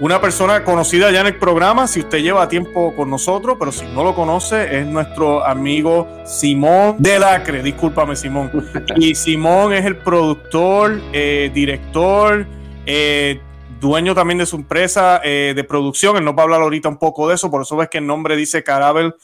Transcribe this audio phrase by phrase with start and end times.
[0.00, 3.84] una persona conocida ya en el programa, si usted lleva tiempo con nosotros, pero si
[3.84, 7.62] no lo conoce, es nuestro amigo Simón de Lacre.
[7.62, 8.50] Discúlpame, Simón.
[8.96, 12.46] Y Simón es el productor, eh, director,
[12.86, 13.40] eh,
[13.78, 16.16] dueño también de su empresa eh, de producción.
[16.16, 18.06] Él nos va a hablar ahorita un poco de eso, por eso ves que el
[18.06, 19.14] nombre dice Carabel,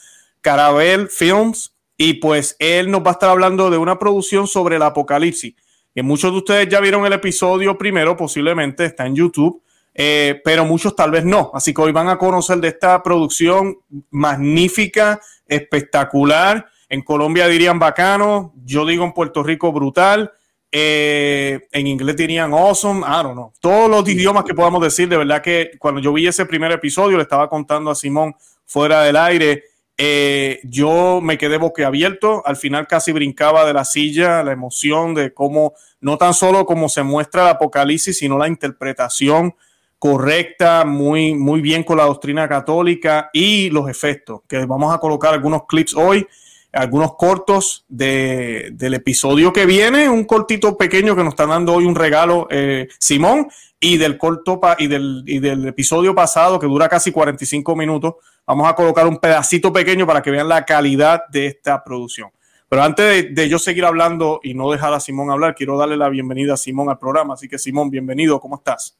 [0.43, 1.73] Carabel Films.
[1.97, 5.55] Y pues él nos va a estar hablando de una producción sobre el apocalipsis.
[5.95, 9.63] Que muchos de ustedes ya vieron el episodio primero, posiblemente está en YouTube
[9.99, 11.51] eh, pero muchos tal vez no.
[11.55, 13.79] Así que hoy van a conocer de esta producción
[14.11, 16.67] magnífica, espectacular.
[16.91, 20.33] En Colombia dirían bacano, yo digo en Puerto Rico brutal.
[20.71, 23.53] Eh, en inglés dirían awesome, I don't know.
[23.59, 27.17] Todos los idiomas que podamos decir, de verdad que cuando yo vi ese primer episodio,
[27.17, 28.35] le estaba contando a Simón
[28.67, 29.65] fuera del aire,
[29.97, 35.33] eh, yo me quedé boquiabierto, al final casi brincaba de la silla, la emoción de
[35.33, 39.55] cómo, no tan solo cómo se muestra el apocalipsis, sino la interpretación
[39.99, 45.33] correcta, muy, muy bien con la doctrina católica y los efectos, que vamos a colocar
[45.33, 46.27] algunos clips hoy,
[46.73, 51.87] algunos cortos de, del episodio que viene, un cortito pequeño que nos está dando hoy
[51.87, 53.49] un regalo eh, Simón
[53.81, 58.15] y del corto y, del, y del episodio pasado que dura casi 45 minutos,
[58.47, 62.31] vamos a colocar un pedacito pequeño para que vean la calidad de esta producción.
[62.69, 65.97] Pero antes de, de, yo seguir hablando y no dejar a Simón hablar, quiero darle
[65.97, 67.35] la bienvenida a Simón al programa.
[67.35, 68.97] Así que Simón, bienvenido, ¿cómo estás?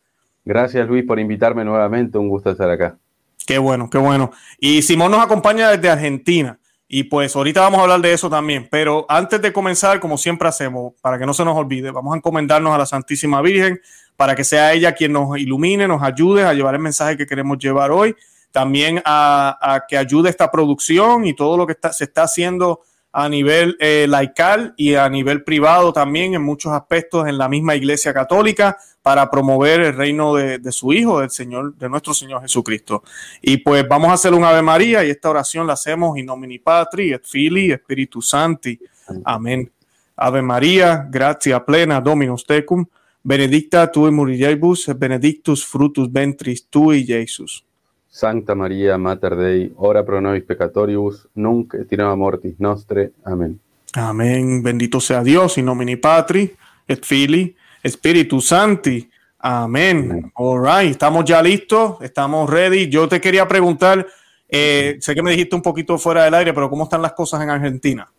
[0.47, 2.97] Gracias Luis por invitarme nuevamente, un gusto estar acá.
[3.45, 4.31] Qué bueno, qué bueno.
[4.61, 6.59] Y Simón nos acompaña desde Argentina.
[6.89, 8.69] Y pues ahorita vamos a hablar de eso también.
[8.71, 12.17] Pero antes de comenzar, como siempre hacemos, para que no se nos olvide, vamos a
[12.17, 13.81] encomendarnos a la Santísima Virgen
[14.17, 17.59] para que sea ella quien nos ilumine, nos ayude a llevar el mensaje que queremos
[17.59, 18.15] llevar hoy.
[18.53, 23.29] También a, que ayude esta producción y todo lo que está, se está haciendo a
[23.29, 28.15] nivel eh, laical y a nivel privado también en muchos aspectos en la misma Iglesia
[28.15, 33.05] Católica para promover el reino de, de, su Hijo, del Señor, de nuestro Señor Jesucristo.
[33.41, 36.59] Y pues vamos a hacer un Ave María y esta oración la hacemos in nomine
[36.59, 38.77] Patri et Filii Espíritu Santi.
[39.23, 39.71] Amén.
[40.17, 42.85] Ave María, gracia plena Dominus tecum,
[43.23, 47.65] benedicta tu in mulieribus benedictus fructus ventris tui, Jesus.
[48.09, 53.13] Santa María, Mater Dei, ora pro nobis peccatoribus, nunc et in hora mortis nostre.
[53.23, 53.61] Amén.
[53.95, 54.65] Amén.
[54.65, 56.57] Bendito sea Dios, in nomine Patri,
[56.89, 59.09] et Filii, Espíritu Santi.
[59.39, 60.31] Amén.
[60.35, 60.91] All right.
[60.91, 62.89] Estamos ya listos, estamos ready.
[62.89, 64.07] Yo te quería preguntar,
[64.49, 67.43] eh, sé que me dijiste un poquito fuera del aire, pero ¿cómo están las cosas
[67.43, 68.11] en Argentina?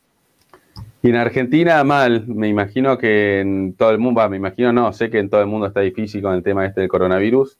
[1.01, 5.09] Y en Argentina mal, me imagino que en todo el mundo, me imagino no, sé
[5.09, 7.57] que en todo el mundo está difícil con el tema este del coronavirus.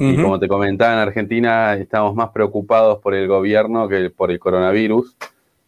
[0.00, 4.38] Y como te comentaba, en Argentina estamos más preocupados por el gobierno que por el
[4.38, 5.16] coronavirus.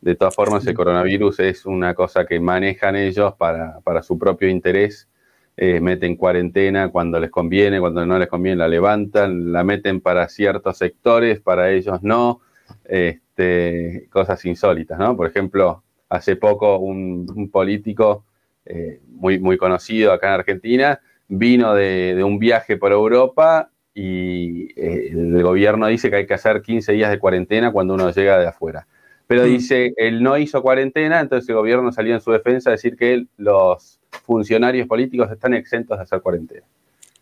[0.00, 4.48] De todas formas, el coronavirus es una cosa que manejan ellos para, para su propio
[4.48, 5.08] interés.
[5.56, 10.28] Eh, meten cuarentena cuando les conviene, cuando no les conviene la levantan, la meten para
[10.28, 12.41] ciertos sectores, para ellos no.
[12.84, 15.16] Este, cosas insólitas, ¿no?
[15.16, 18.25] Por ejemplo, hace poco un, político
[18.65, 24.72] eh, muy, muy conocido acá en Argentina vino de, de un viaje por Europa y
[24.81, 28.39] eh, el gobierno dice que hay que hacer 15 días de cuarentena cuando uno llega
[28.39, 28.87] de afuera.
[29.30, 29.46] Pero mm.
[29.46, 33.26] dice, él no hizo cuarentena, entonces el gobierno salió en su defensa a decir que
[33.36, 36.66] los funcionarios políticos están exentos de hacer cuarentena.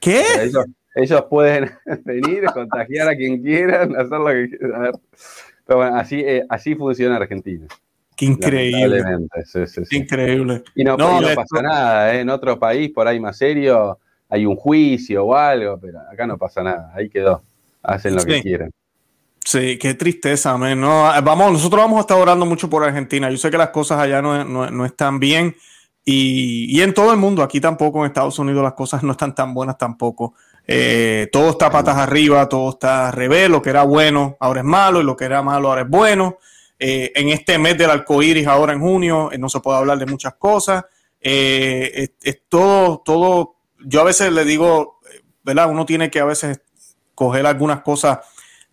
[0.00, 0.22] ¿Qué?
[0.41, 0.64] Ellos,
[0.94, 1.70] ellos, pueden
[2.06, 4.92] venir, contagiar a quien quieran, hacer lo que quieran.
[5.66, 7.66] Pero bueno, así, eh, así funciona Argentina.
[8.16, 9.04] Qué increíble.
[9.44, 9.96] Sí, sí, sí.
[9.98, 10.62] Increíble.
[10.75, 12.20] Y no, no, y no pasa nada, ¿eh?
[12.20, 13.98] en otro país por ahí más serio
[14.30, 17.43] hay un juicio o algo, pero acá no pasa nada, ahí quedó,
[17.82, 18.70] hacen lo que quieran.
[19.49, 20.79] Sí, qué tristeza, man.
[20.79, 23.31] No, vamos, nosotros vamos a estar orando mucho por Argentina.
[23.31, 25.56] Yo sé que las cosas allá no, no, no están bien
[26.05, 29.35] y, y, en todo el mundo, aquí tampoco en Estados Unidos las cosas no están
[29.35, 30.35] tan buenas tampoco.
[30.67, 35.00] Eh, todo está patas arriba, todo está revés, lo que era bueno ahora es malo
[35.00, 36.37] y lo que era malo ahora es bueno.
[36.79, 40.05] Eh, en este mes del arcoíris, ahora en junio, eh, no se puede hablar de
[40.05, 40.85] muchas cosas.
[41.23, 45.00] Eh, es, es todo, todo yo a veces le digo,
[45.43, 45.71] ¿verdad?
[45.71, 46.61] Uno tiene que a veces
[47.15, 48.19] coger algunas cosas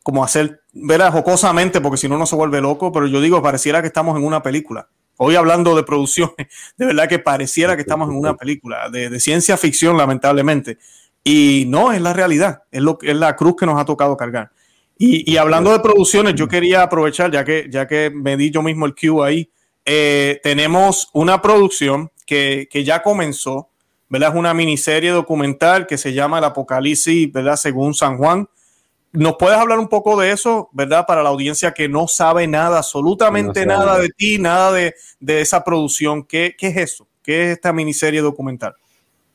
[0.06, 1.12] como hacer, ¿verdad?
[1.12, 4.24] Jocosamente, porque si no, no se vuelve loco, pero yo digo, pareciera que estamos en
[4.24, 4.88] una película.
[5.18, 6.36] Hoy hablando de producciones,
[6.78, 10.78] de verdad que pareciera que estamos en una película de, ciencia ficción, lamentablemente.
[11.24, 14.52] Y no, es la realidad, es, lo, es la cruz que nos ha tocado cargar.
[14.96, 18.86] Y, hablando de producciones, yo quería aprovechar, ya que, ya que me di yo mismo
[18.86, 19.50] el cue ahí,
[19.86, 23.70] eh, tenemos una producción que, ya comenzó,
[24.08, 24.30] ¿verdad?
[24.30, 27.56] Es una miniserie documental que se llama El Apocalipsis, ¿verdad?
[27.56, 28.48] Según San Juan.
[29.16, 31.06] ¿Nos puedes hablar un poco de eso, verdad?
[31.08, 34.94] Para la audiencia que no sabe nada, absolutamente nada de ti, nada de,
[35.42, 36.24] esa producción.
[36.24, 37.08] ¿Qué, ¿Qué, es eso?
[37.24, 38.76] ¿Qué es esta miniserie documental?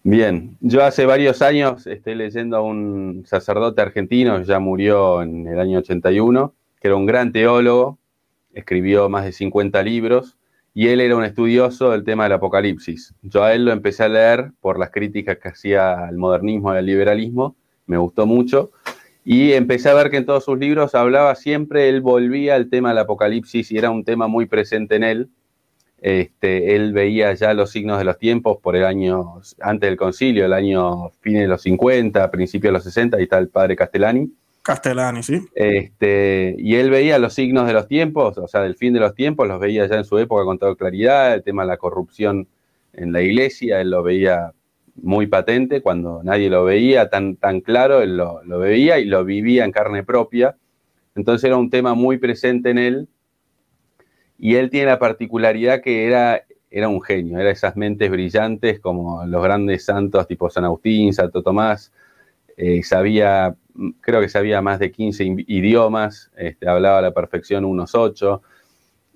[0.02, 5.60] Bien, yo hace varios años estoy leyendo a un sacerdote argentino, ya murió en el
[5.60, 7.98] año 81, que era un gran teólogo,
[8.54, 10.38] escribió más de 50 libros
[10.72, 13.14] y él era un estudioso del tema del apocalipsis.
[13.22, 16.78] Yo a él lo empecé a leer por las críticas que hacía al modernismo y
[16.78, 17.56] al liberalismo,
[17.86, 18.70] me gustó mucho,
[19.32, 22.88] y empecé a ver que en todos sus libros hablaba siempre, él volvía al tema
[22.88, 25.28] del apocalipsis y era un tema muy presente en él.
[26.00, 30.46] Este, él veía ya los signos de los tiempos por el año, antes del concilio,
[30.46, 34.32] el año fines de los 50, principios de los 60, ahí está el padre Castellani.
[34.62, 35.40] Castellani, sí.
[35.54, 39.14] Este, y él veía los signos de los tiempos, o sea, del fin de los
[39.14, 42.48] tiempos, los veía ya en su época con toda claridad, el tema de la corrupción
[42.94, 44.54] en la iglesia, él lo veía
[44.96, 49.64] muy patente, cuando nadie lo veía tan, tan claro, él lo, veía y lo vivía
[49.64, 50.56] en carne propia.
[51.14, 53.08] Entonces era un tema muy presente en él.
[54.38, 59.24] Y él tiene la particularidad que era, era un genio, era esas mentes brillantes como
[59.26, 61.92] los grandes santos tipo San Agustín, Santo Tomás,
[62.56, 63.54] eh, sabía
[64.00, 68.42] creo que sabía más de 15 idiomas, este, hablaba a la perfección unos 8,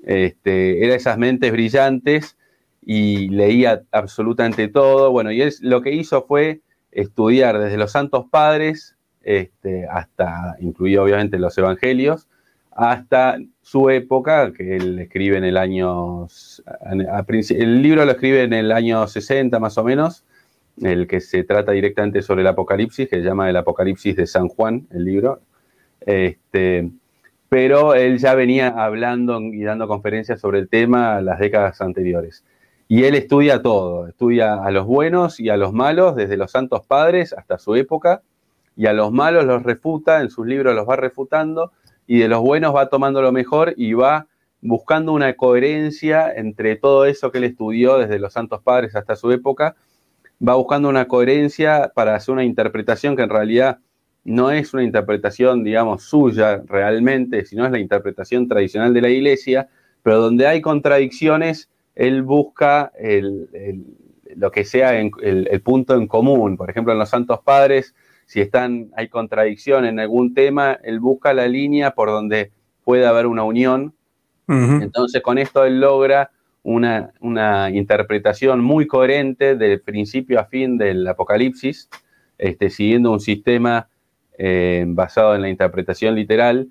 [0.05, 2.37] este, era esas mentes brillantes
[2.85, 5.11] y leía absolutamente todo.
[5.11, 6.61] Bueno, y él lo que hizo fue
[6.93, 12.29] estudiar desde los santos padres, este, hasta, incluido obviamente los evangelios,
[12.73, 16.27] hasta su época, que él escribe en el año,
[16.91, 20.25] el libro lo escribe en el año 60 más o menos,
[20.83, 24.49] el que se trata directamente sobre el Apocalipsis, que se llama El Apocalipsis de San
[24.49, 25.41] Juan, el libro.
[26.01, 26.91] Este,
[27.49, 32.45] pero él ya venía hablando y dando conferencias sobre el tema las décadas anteriores.
[32.89, 36.87] Y él estudia todo, estudia a los buenos y a los malos, desde los santos
[36.87, 38.23] padres hasta su época,
[38.77, 41.73] y a los malos los refuta, en sus libros los va refutando,
[42.07, 44.27] y de los buenos va tomando lo mejor y va
[44.61, 49.31] buscando una coherencia entre todo eso que él estudió desde los santos padres hasta su
[49.31, 49.77] época,
[50.47, 53.79] va buscando una coherencia para hacer una interpretación que en realidad
[54.25, 59.69] no es una interpretación, digamos, suya realmente, sino es la interpretación tradicional de la iglesia,
[60.03, 62.93] pero donde hay contradicciones, él busca
[64.37, 66.57] lo que sea el, el, punto en común.
[66.57, 67.95] Por ejemplo, en los Santos Padres,
[68.27, 72.53] si están, hay contradicción en algún tema, él busca la línea por donde
[72.85, 73.95] puede haber una unión.
[74.47, 76.31] Entonces, con esto él logra
[76.63, 81.89] una, interpretación muy coherente del principio a fin del Apocalipsis,
[82.37, 83.89] este, siguiendo un sistema
[84.37, 86.69] eh, basado en la interpretación literal,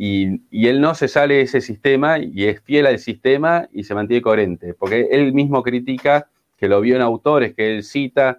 [0.00, 3.96] y, él no se sale de ese sistema y es fiel al sistema y se
[3.96, 8.38] mantiene coherente, porque él mismo critica que lo vio en autores que él cita,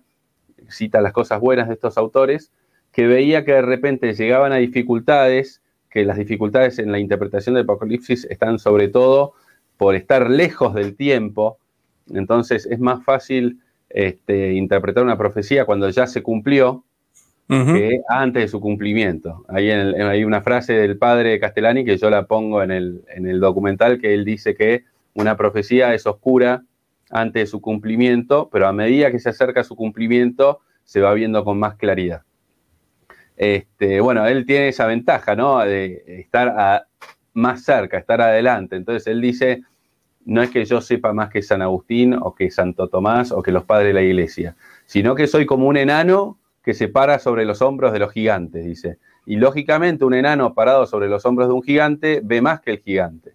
[0.70, 2.52] cita las cosas buenas de estos autores,
[2.94, 7.66] que veía que de repente llegaban a dificultades, que las dificultades en la interpretación del
[7.66, 9.34] Apocalipsis están sobre todo
[9.76, 11.58] por estar lejos del tiempo,
[12.10, 13.60] entonces es más fácil
[13.90, 16.86] este, interpretar una profecía cuando ya se cumplió
[17.50, 19.44] que antes de su cumplimiento.
[19.48, 23.40] Ahí hay una frase del padre Castellani que yo la pongo en el, en el
[23.40, 24.84] documental que él dice que
[25.16, 26.64] una profecía es oscura
[27.10, 31.12] antes de su cumplimiento, pero a medida que se acerca a su cumplimiento se va
[31.16, 32.22] viendo con más claridad.
[33.36, 35.60] Este, bueno, él tiene esa ventaja, ¿no?
[35.60, 36.86] De estar
[37.34, 38.76] más cerca, estar adelante.
[38.76, 39.64] Entonces él dice,
[40.26, 43.52] no es que yo sepa más que San Agustín o que Santo Tomás o que
[43.52, 47.46] los padres de la iglesia, sino que soy como un enano que se para sobre
[47.46, 48.98] los hombros de los gigantes, dice.
[49.26, 52.80] Y lógicamente un enano parado sobre los hombros de un gigante ve más que el
[52.80, 53.34] gigante.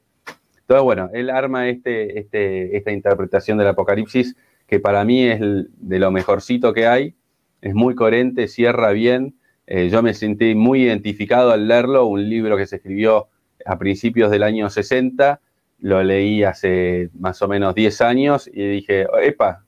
[0.60, 4.34] Entonces, bueno, él arma este, este, esta interpretación del Apocalipsis
[4.66, 7.14] que para mí es de lo mejorcito que hay,
[7.60, 9.34] es muy coherente, cierra bien.
[9.66, 13.28] Eh, yo me sentí muy identificado al leerlo, un libro que se escribió
[13.64, 15.40] a principios del año 60,
[15.80, 19.63] lo leí hace más o menos 10 años y dije, epa,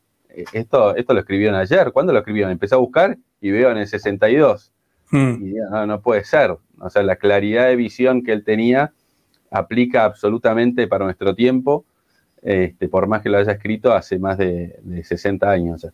[0.53, 2.53] esto, esto lo escribieron ayer, ¿cuándo lo escribieron?
[2.53, 4.73] Empecé a buscar y veo en el 62.
[5.11, 5.35] Hmm.
[5.41, 6.57] Y no, no puede ser.
[6.79, 8.93] O sea, la claridad de visión que él tenía
[9.51, 11.85] aplica absolutamente para nuestro tiempo,
[12.43, 15.87] este, por más que lo haya escrito hace más de, 60 años.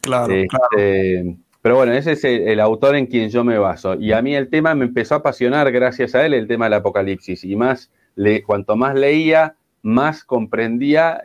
[0.00, 0.68] Claro, claro.
[0.76, 3.94] Este, pero bueno, ese es el, autor en quien yo me baso.
[3.94, 6.74] Y a mí el tema me empezó a apasionar gracias a él, el tema del
[6.74, 7.42] apocalipsis.
[7.42, 11.22] Y más, le, cuanto más leía, más comprendía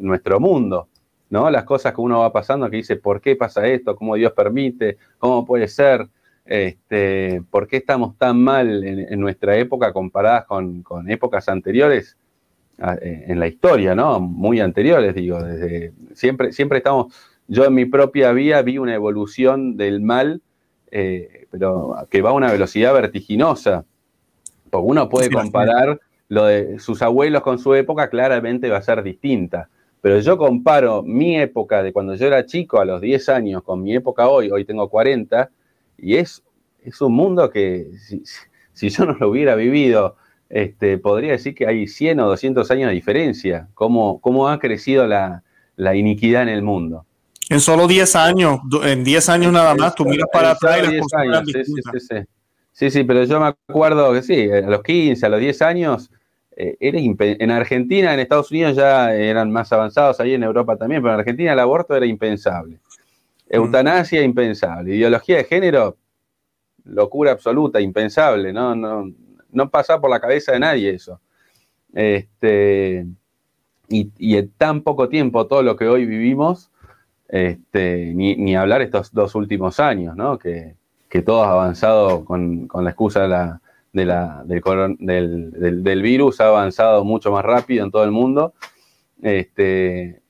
[0.00, 0.88] nuestro mundo,
[1.30, 1.50] ¿no?
[1.50, 3.96] Las cosas que uno va pasando, que dice, ¿por qué pasa esto?
[3.96, 4.98] ¿Cómo Dios permite?
[5.18, 6.06] ¿Cómo puede ser?
[6.44, 12.16] Este, ¿Por qué estamos tan mal en, nuestra época comparadas con, épocas anteriores?
[12.78, 14.20] en la historia, ¿no?
[14.20, 17.06] Muy anteriores, digo, desde siempre, siempre estamos,
[17.48, 20.42] yo en mi propia vida vi una evolución del mal,
[20.90, 23.84] eh, pero que va a una velocidad vertiginosa.
[24.70, 29.02] Porque uno puede comparar lo de sus abuelos con su época, claramente va a ser
[29.02, 29.68] distinta.
[30.06, 33.82] Pero yo comparo mi época de cuando yo era chico, a los 10 años, con
[33.82, 35.50] mi época hoy, hoy tengo 40,
[35.98, 36.44] y es,
[36.84, 38.22] es un mundo que si,
[38.72, 40.14] si yo no lo hubiera vivido,
[40.48, 45.08] este, podría decir que hay 100 o 200 años de diferencia, cómo, cómo ha crecido
[45.08, 45.42] la,
[45.96, 47.04] iniquidad en el mundo.
[47.50, 51.46] En solo 10 años, en 10 años nada más, tú miras para atrás y las
[51.46, 52.16] sí, sí, sí,
[52.70, 56.10] sí, sí, pero yo me acuerdo que sí, a los 15, a los 10 años,
[56.56, 61.02] eh, era en Argentina, en Estados Unidos ya eran más avanzados, ahí en Europa también,
[61.02, 62.80] pero en Argentina el aborto era impensable.
[63.48, 64.96] Eutanasia, impensable.
[64.96, 65.96] Ideología de género,
[66.84, 68.74] locura absoluta, impensable, ¿no?
[68.74, 69.06] no
[69.56, 71.20] no pasa por la cabeza de nadie eso.
[71.92, 73.06] Este,
[73.88, 76.70] y, en tan poco tiempo todo lo que hoy vivimos,
[77.28, 80.38] este, ni, hablar estos dos últimos años, ¿no?
[80.38, 80.76] Que,
[81.24, 83.62] todo ha avanzado con, la excusa de la,
[83.96, 88.54] del, del, virus, ha avanzado mucho más rápido en todo el mundo.
[89.22, 90.20] Este,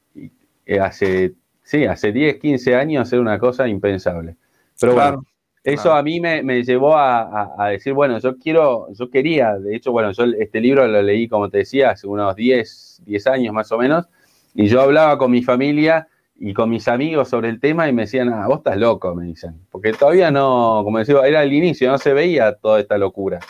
[0.80, 4.36] hace, sí, hace 10, 15 años era una cosa impensable.
[4.80, 5.24] Pero bueno,
[5.66, 10.12] eso a mí me, llevó a, decir, bueno, yo quiero, yo quería, de hecho, bueno,
[10.12, 13.78] yo este libro lo leí, como te decía, hace unos 10, 10 años más o
[13.78, 14.06] menos,
[14.54, 16.06] y yo hablaba con mi familia
[16.38, 19.24] y con mis amigos sobre el tema y me decían, ah, vos estás loco, me
[19.24, 23.40] dicen, porque todavía no, como decía, era el inicio, no se veía toda esta locura.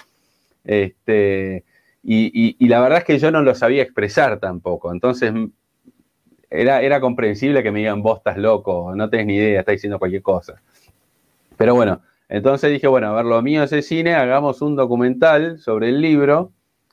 [0.65, 1.65] Este,
[2.03, 5.33] y, la verdad es que yo no lo sabía expresar tampoco, entonces
[6.51, 9.99] era, era comprensible que me digan, vos estás loco, no tenés ni idea, estás diciendo
[9.99, 10.63] cualquier cosa.
[11.57, 15.59] Pero bueno, entonces dije, bueno, a ver, lo mío es el cine, hagamos un documental
[15.59, 16.53] sobre el libro.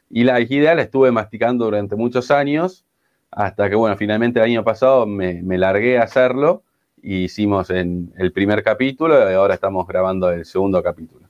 [0.09, 2.85] Y la idea la estuve masticando durante muchos años,
[3.35, 6.63] hasta que, bueno, finalmente el año pasado me, largué a hacerlo.
[7.05, 11.27] Y hicimos en el primer capítulo y ahora estamos grabando el segundo capítulo.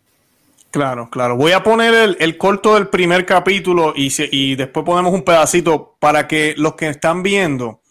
[0.70, 1.36] Claro, claro.
[1.36, 6.28] Voy a poner el, corto del primer capítulo y, y después ponemos un pedacito para
[6.28, 7.82] que los que están viendo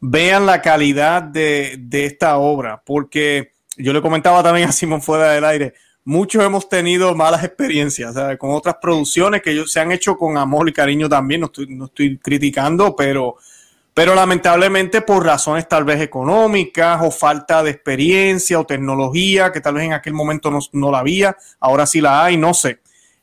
[0.00, 5.32] vean la calidad de, de esta obra, porque yo le comentaba también a Simón fuera
[5.32, 5.74] del aire,
[6.06, 10.68] muchos hemos tenido malas experiencias con otras producciones que ellos se han hecho con amor
[10.68, 13.36] y cariño también, no estoy, no estoy criticando, pero,
[13.92, 19.74] pero lamentablemente por razones tal vez económicas o falta de experiencia o tecnología, que tal
[19.74, 22.78] vez en aquel momento no, la había, ahora sí la hay, no sé.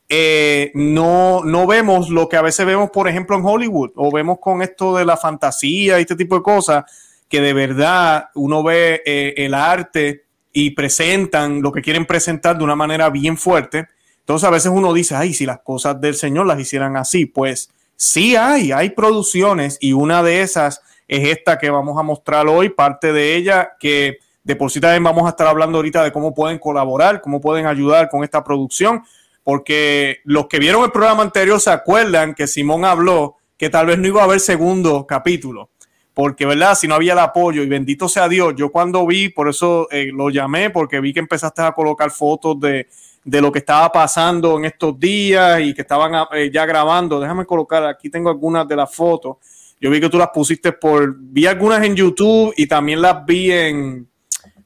[0.10, 4.40] Eh, no, no vemos lo que a veces vemos, por ejemplo, en Hollywood, o vemos
[4.42, 6.84] con esto de la fantasía y este tipo de cosas,
[7.30, 10.23] que de verdad uno ve eh, el arte
[10.54, 13.88] y presentan lo que quieren presentar de una manera bien fuerte.
[14.20, 17.72] Entonces a veces uno dice, ay, si las cosas del Señor las hicieran así, pues
[17.96, 22.70] sí hay, hay producciones y una de esas es esta que vamos a mostrar hoy,
[22.70, 26.34] parte de ella que de por sí también vamos a estar hablando ahorita de cómo
[26.34, 29.04] pueden colaborar, cómo pueden ayudar con esta producción,
[29.44, 33.98] porque los que vieron el programa anterior se acuerdan que Simón habló que tal vez
[33.98, 35.70] no iba a haber segundo capítulo
[36.14, 36.76] porque, ¿verdad?
[36.76, 40.12] Si no había el apoyo, y bendito sea Dios, yo cuando vi, por eso eh,
[40.14, 42.88] lo llamé, porque vi que empezaste a colocar fotos de,
[43.26, 47.20] lo que estaba pasando en estos días y que estaban eh, ya grabando.
[47.20, 49.38] Déjame colocar, aquí tengo algunas de las fotos.
[49.80, 53.52] Yo vi que tú las pusiste por, vi algunas en YouTube y también las vi
[53.52, 54.08] en,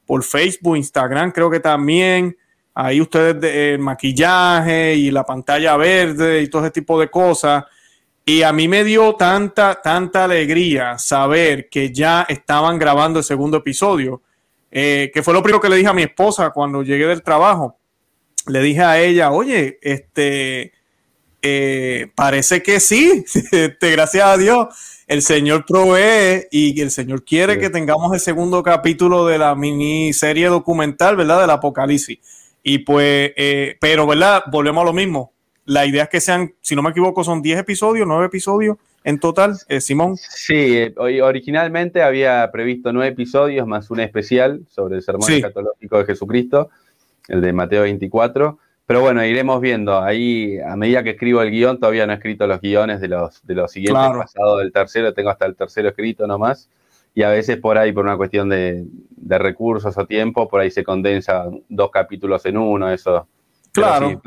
[0.04, 2.36] por Facebook, Instagram, creo que también.
[2.74, 7.64] Ahí ustedes, de, el maquillaje y la pantalla verde y todo ese tipo de cosas.
[8.28, 13.56] Y a mí me dio tanta, tanta alegría saber que ya estaban grabando el segundo
[13.56, 14.20] episodio,
[14.70, 17.78] eh, que fue lo primero que le dije a mi esposa cuando llegué del trabajo.
[18.46, 20.72] Le dije a ella, oye, este,
[21.40, 24.66] eh, parece que sí, este, gracias a Dios,
[25.06, 30.48] el Señor provee y el Señor quiere que tengamos el segundo capítulo de la miniserie
[30.48, 31.40] documental, ¿verdad?
[31.40, 32.18] Del Apocalipsis.
[32.62, 34.42] Y pues, eh, pero, ¿verdad?
[34.52, 35.32] Volvemos a lo mismo
[35.68, 39.20] la idea es que sean, si no me equivoco, son 10 episodios, 9 episodios en
[39.20, 40.16] total, eh, Simón.
[40.16, 46.06] Sí, eh, originalmente había previsto 9 episodios más un especial sobre el sermón escatológico de
[46.06, 46.70] Jesucristo,
[47.28, 48.58] el de Mateo 24.
[48.86, 50.00] Pero bueno, iremos viendo.
[50.00, 53.46] Ahí, a medida que escribo el guion, todavía no he escrito los guiones de los,
[53.46, 56.70] de los siguientes, pasado del tercero, tengo hasta el tercero escrito nomás.
[57.14, 60.70] Y a veces por ahí, por una cuestión de, de recursos o tiempo, por ahí
[60.70, 63.28] se condensa dos capítulos en uno, eso.
[63.72, 64.22] Claro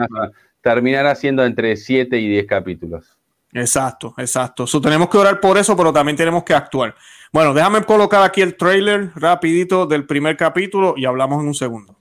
[0.62, 3.18] terminará siendo entre 7 y 10 capítulos.
[3.54, 4.66] Exacto, exacto.
[4.82, 6.96] tenemos que orar por eso, pero también tenemos que actuar.
[7.34, 11.98] Bueno, déjame colocar aquí el trailer rapidito del primer capítulo y hablamos en un segundo.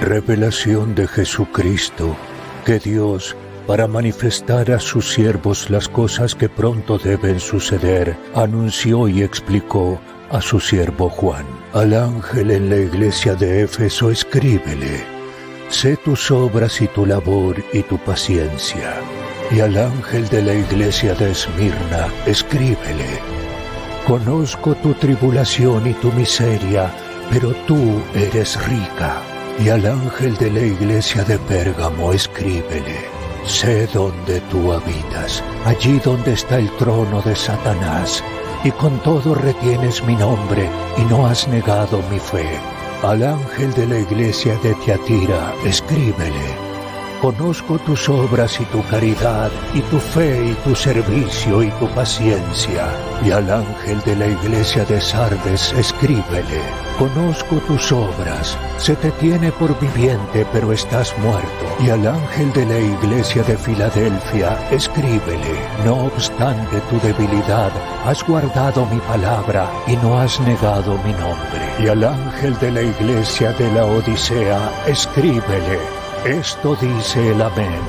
[0.00, 2.16] Revelación de Jesucristo,
[2.66, 9.22] que Dios, para manifestar a sus siervos las cosas que pronto deben suceder, anunció y
[9.22, 10.00] explicó
[10.30, 11.46] a su siervo Juan.
[11.72, 15.04] Al ángel en la iglesia de Éfeso escríbele,
[15.68, 18.94] sé tus obras y tu labor y tu paciencia.
[19.50, 23.20] Y al ángel de la iglesia de Esmirna escríbele,
[24.06, 26.90] conozco tu tribulación y tu miseria,
[27.30, 29.20] pero tú eres rica.
[29.62, 36.32] Y al ángel de la iglesia de Pérgamo escríbele, sé dónde tú habitas, allí donde
[36.32, 38.22] está el trono de Satanás
[38.64, 42.58] y con todo retienes mi nombre y no has negado mi fe.
[43.02, 46.71] Al ángel de la iglesia de Tiatira, escríbele.
[47.22, 52.88] Conozco tus obras y tu caridad, y tu fe y tu servicio y tu paciencia.
[53.24, 56.60] Y al ángel de la iglesia de Sardes, escríbele.
[56.98, 61.64] Conozco tus obras, se te tiene por viviente, pero estás muerto.
[61.78, 65.54] Y al ángel de la iglesia de Filadelfia, escríbele.
[65.84, 67.70] No obstante tu debilidad,
[68.04, 71.62] has guardado mi palabra y no has negado mi nombre.
[71.78, 76.01] Y al ángel de la iglesia de la Odisea, escríbele.
[76.24, 77.80] Esto dice el Amén.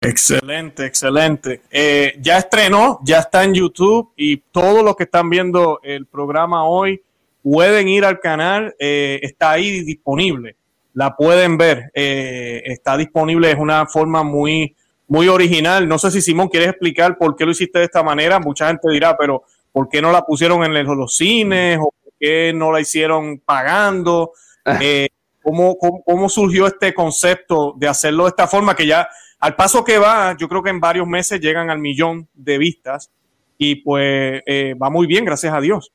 [0.00, 1.60] Excelente, excelente.
[1.70, 6.64] Eh, ya estrenó, ya está en YouTube y todos los que están viendo el programa
[6.64, 7.02] hoy
[7.42, 10.56] pueden ir al canal, eh, está ahí disponible,
[10.94, 14.74] la pueden ver, eh, está disponible, es una forma muy
[15.08, 15.88] muy original.
[15.88, 18.38] No sé si Simón quieres explicar por qué lo hiciste de esta manera.
[18.38, 22.52] Mucha gente dirá, pero ¿por qué no la pusieron en los cines o por qué
[22.54, 24.32] no la hicieron pagando?
[24.64, 24.78] Ah.
[24.80, 25.08] Eh,
[25.42, 29.08] ¿cómo, cómo, surgió este concepto de hacerlo de esta forma que ya
[29.40, 33.10] al paso que va, yo creo que en varios meses llegan al millón de vistas
[33.58, 35.92] y pues eh, va muy bien, gracias a Dios.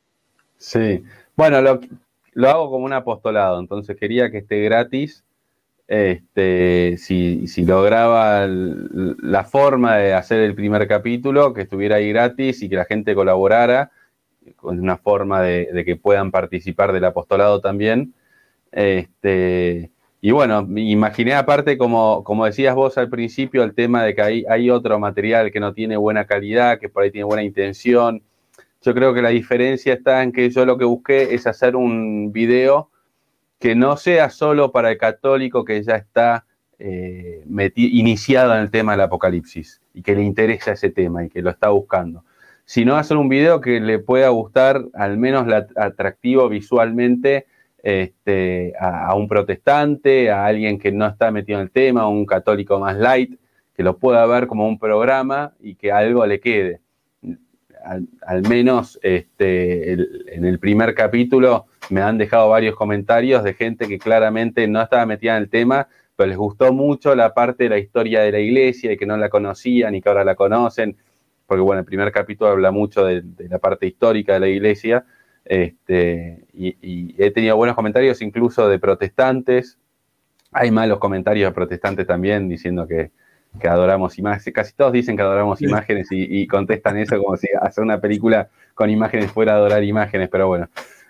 [0.57, 1.03] Sí,
[1.35, 1.79] bueno, lo,
[2.33, 5.23] lo hago como un apostolado, entonces quería que esté gratis
[5.91, 12.61] este, si, si lograba la forma de hacer el primer capítulo, que estuviera ahí gratis
[12.61, 13.91] y que la gente colaborara
[14.55, 18.13] con una forma de, que puedan participar del apostolado también.
[18.71, 19.89] Este,
[20.21, 24.45] y bueno, imaginé aparte, como, como decías vos al principio, el tema de que hay,
[24.47, 28.21] hay otro material que no tiene buena calidad, que por ahí tiene buena intención.
[28.83, 32.31] Yo creo que la diferencia está en que yo lo que busqué es hacer un
[32.31, 32.91] video
[33.59, 36.45] que no sea solo para el católico que ya está
[36.79, 37.43] eh,
[37.75, 41.49] iniciado en el tema del apocalipsis y que le interesa ese tema y que lo
[41.49, 42.23] está buscando,
[42.63, 45.45] sino hacer un video que le pueda gustar al menos
[45.75, 47.47] atractivo visualmente
[47.83, 52.25] este, a, un protestante, a alguien que no está metido en el tema, a un
[52.25, 53.37] católico más light,
[53.75, 56.81] que lo pueda ver como un programa y que algo le quede.
[58.25, 63.97] Al, menos este, en el primer capítulo me han dejado varios comentarios de gente que
[63.97, 67.77] claramente no estaba metida en el tema, pero les gustó mucho la parte de la
[67.77, 70.97] historia de la iglesia y que no la conocían y que ahora la conocen,
[71.47, 75.05] porque bueno, el primer capítulo habla mucho de, la parte histórica de la iglesia,
[75.45, 79.79] este, y, he tenido buenos comentarios incluso de protestantes,
[80.51, 83.11] hay malos comentarios de protestantes también diciendo que,
[83.67, 87.83] adoramos imágenes, casi todos dicen que adoramos imágenes y, y, contestan eso como si hacer
[87.83, 90.69] una película con imágenes fuera adorar imágenes, pero bueno,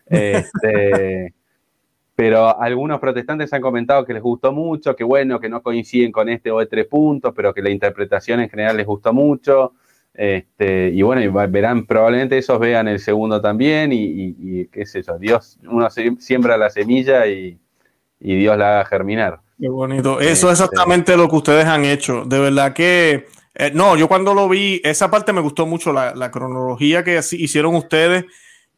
[0.09, 1.33] este,
[2.19, 6.27] pero algunos protestantes han comentado que les gustó mucho, que bueno, que no coinciden con
[6.27, 9.71] este o tres puntos, pero que la interpretación en general les gustó mucho.
[10.13, 15.57] Este, y bueno, verán, probablemente esos vean el segundo también, y, qué sé yo, Dios,
[15.65, 17.57] uno siembra la semilla y,
[18.19, 19.39] Dios la haga germinar.
[19.57, 20.19] Qué bonito.
[20.19, 22.25] Eso es este, exactamente lo que ustedes han hecho.
[22.25, 26.13] De verdad que, eh, no, yo cuando lo vi, esa parte me gustó mucho, la,
[26.13, 28.25] la cronología que hicieron ustedes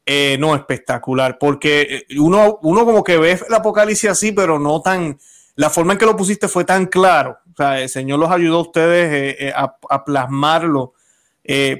[0.06, 4.82] eh, no, espectacular, porque eh, uno, uno como que ve el apocalipsis así, pero no
[4.82, 5.20] tan,
[5.56, 7.38] la forma en que lo pusiste fue tan claro.
[7.54, 10.94] O sea, el Señor los ayudó a ustedes eh, a, plasmarlo.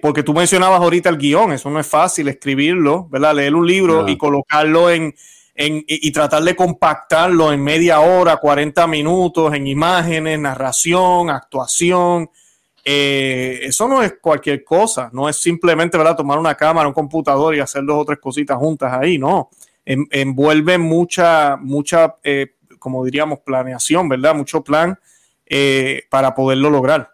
[0.02, 3.36] porque tú mencionabas ahorita el guion, eso no es fácil escribirlo, ¿verdad?
[3.36, 5.16] Leer un libro y colocarlo en,
[5.56, 12.30] en, y tratar de compactarlo en media hora, 40 minutos, en imágenes, narración, actuación,
[12.84, 16.16] eh, eso no es cualquier cosa, no es simplemente ¿verdad?
[16.16, 19.50] tomar una cámara, un computador y hacer dos o tres cositas juntas ahí, no.
[19.86, 24.34] envuelve mucha, mucha, eh, como diríamos, planeación, ¿verdad?
[24.34, 24.98] Mucho plan
[25.46, 27.10] eh, para poderlo lograr.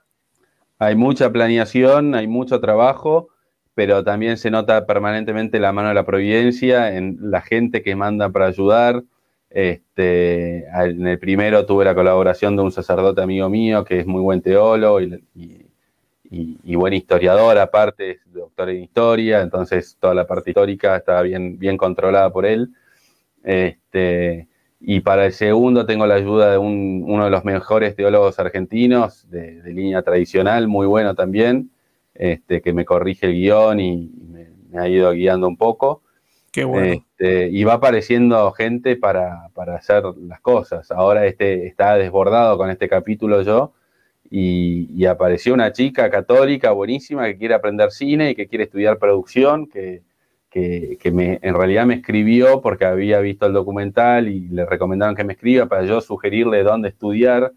[0.79, 3.29] Hay mucha planeación, hay mucho trabajo,
[3.73, 8.29] pero también se nota permanentemente la mano de la providencia en la gente que manda
[8.29, 9.03] para ayudar.
[9.49, 14.21] Este, en el primero tuve la colaboración de un sacerdote amigo mío que es muy
[14.21, 21.21] buen teólogo y, buen historiador aparte, doctor en historia, entonces toda la parte histórica estaba
[21.21, 22.69] bien, bien controlada por él.
[23.43, 24.47] Este,
[24.79, 29.61] y para el segundo tengo la ayuda de uno de los mejores teólogos argentinos de,
[29.65, 31.71] línea tradicional, muy bueno también,
[32.13, 36.03] este, que me corrige el guion y, me, ha ido guiando un poco.
[36.57, 40.91] Este, y va apareciendo gente para, hacer las cosas.
[40.91, 43.73] Ahora este está desbordado con este capítulo yo.
[44.29, 49.67] Y, apareció una chica católica buenísima que quiere aprender cine y que quiere estudiar producción,
[49.67, 50.01] que,
[50.49, 55.23] que, me, en realidad me escribió porque había visto el documental y le recomendaron que
[55.23, 57.53] me escriba para yo sugerirle dónde estudiar,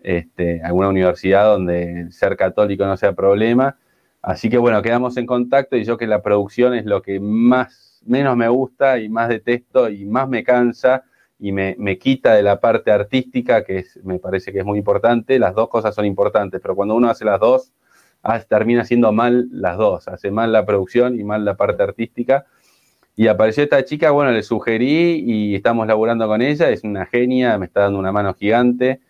[0.00, 3.76] este, alguna universidad donde ser católico no sea problema.
[4.22, 7.87] Así que bueno, quedamos en contacto y yo que la producción es lo que más,
[8.04, 11.04] menos me gusta y más detesto y más me cansa
[11.38, 15.38] y me, quita de la parte artística, que me parece que es muy importante.
[15.38, 17.72] Las dos cosas son importantes, pero cuando uno hace las dos,
[18.48, 22.46] termina haciendo mal las dos, hace mal la producción y mal la parte artística.
[23.14, 27.58] Y apareció esta chica, bueno, le sugerí y estamos laburando con ella, es una genia,
[27.58, 29.00] me está dando una mano gigante.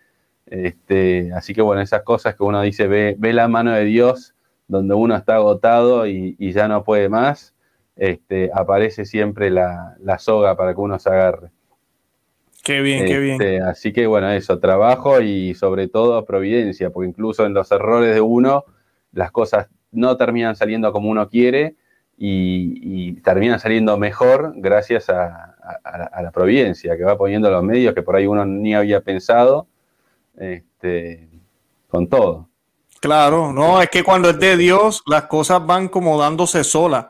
[0.46, 4.34] Este, así que bueno, esas cosas que uno dice, ve, ve la mano de Dios
[4.68, 7.54] donde uno está agotado y, ya no puede más,
[7.98, 11.50] este, aparece siempre la, soga para que uno se agarre.
[12.64, 13.42] Qué bien, qué bien.
[13.42, 18.14] Este, así que bueno, eso, trabajo y sobre todo providencia, porque incluso en los errores
[18.14, 18.64] de uno,
[19.12, 21.74] las cosas no terminan saliendo como uno quiere
[22.16, 25.54] y, terminan saliendo mejor gracias a,
[26.22, 29.66] la providencia que va poniendo los medios que por ahí uno ni había pensado,
[30.36, 31.28] este,
[31.88, 32.48] con todo.
[33.00, 37.06] Claro, no, es que cuando es de Dios, las cosas van como dándose solas.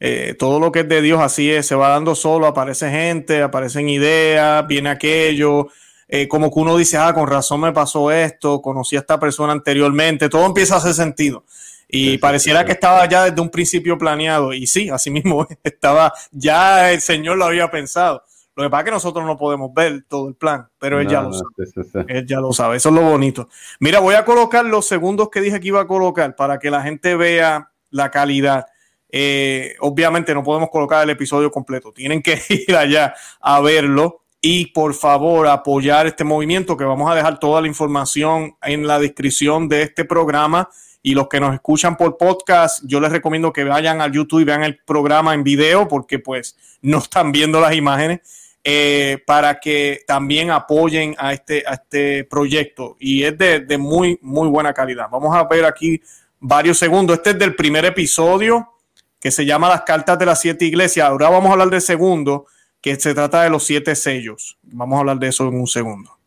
[0.00, 3.42] Eh, todo lo que es de Dios así es, se va dando solo, aparece gente,
[3.42, 5.68] aparecen ideas, viene aquello,
[6.06, 9.52] eh, como que uno dice, ah, con razón me pasó esto, conocí a esta persona
[9.52, 11.44] anteriormente, todo empieza a hacer sentido.
[11.90, 14.52] Y pareciera que estaba ya desde un principio planeado.
[14.52, 18.22] Y sí, así mismo estaba, ya el Señor lo había pensado.
[18.54, 21.22] Lo que pasa es que nosotros no podemos ver todo el plan, pero él ya
[21.22, 22.04] lo sabe.
[22.08, 22.76] Él ya lo sabe.
[22.76, 23.48] Eso es lo bonito.
[23.78, 26.82] Mira, voy a colocar los segundos que dije que iba a colocar para que la
[26.82, 28.66] gente vea la calidad.
[29.10, 31.92] Eh, obviamente no podemos colocar el episodio completo.
[31.92, 37.14] Tienen que ir allá a verlo y por favor apoyar este movimiento que vamos a
[37.14, 40.68] dejar toda la información en la descripción de este programa
[41.02, 44.44] y los que nos escuchan por podcast, yo les recomiendo que vayan al YouTube y
[44.44, 48.20] vean el programa en video porque pues no están viendo las imágenes
[48.64, 54.18] eh, para que también apoyen a este, a este proyecto y es de, de muy,
[54.22, 55.08] muy buena calidad.
[55.10, 56.00] Vamos a ver aquí
[56.40, 57.16] varios segundos.
[57.16, 58.77] Este es del primer episodio
[59.20, 61.08] que se llama Las Cartas de las Siete Iglesias.
[61.08, 62.46] Ahora vamos a hablar del segundo
[62.80, 64.58] que se trata de los siete sellos.
[64.62, 66.18] Vamos a hablar de eso en un segundo.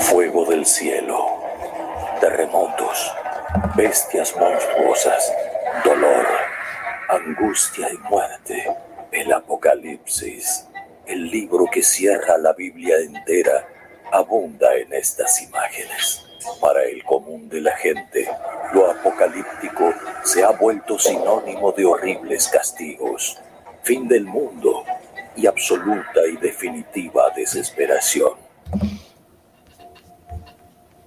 [0.00, 1.26] Fuego del cielo,
[2.20, 3.12] terremotos,
[3.74, 5.32] bestias monstruosas,
[5.84, 6.26] dolor,
[7.08, 8.66] angustia y muerte,
[9.10, 10.66] el apocalipsis,
[11.06, 13.68] el libro que cierra la Biblia entera,
[14.12, 16.24] abunda en estas imágenes.
[16.60, 18.28] Para el común de la gente,
[18.72, 19.92] lo apocalíptico
[20.24, 23.38] se ha vuelto sinónimo de horribles castigos,
[23.82, 24.84] fin del mundo,
[25.36, 28.32] y absoluta y definitiva desesperación.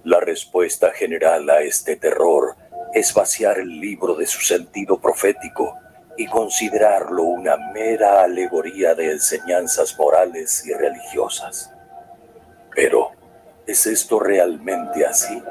[0.04, 2.56] La respuesta general a este terror
[2.94, 5.76] es vaciar el libro de su sentido profético
[6.16, 11.72] y considerarlo una mera alegoría de enseñanzas morales y religiosas.
[13.68, 15.42] ¿Es esto realmente así?